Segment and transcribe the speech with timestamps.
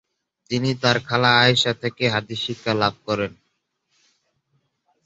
[0.49, 3.31] তিনি তার খালা আয়িশা থেকে হাদিস শিক্ষা লাভ করেন।